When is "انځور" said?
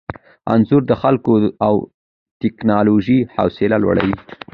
0.53-0.83